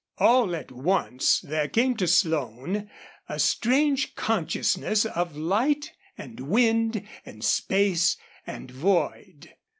[0.17, 2.89] All at once there came to Slone
[3.29, 8.17] a strange consciousness of light and wind and space
[8.47, 9.53] and void.